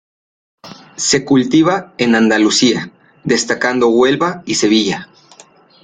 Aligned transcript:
Se 0.95 1.23
cultiva 1.25 1.93
en 1.99 2.15
Andalucía, 2.15 2.91
destacando 3.23 3.89
Huelva 3.89 4.41
y 4.47 4.55
Sevilla. 4.55 5.09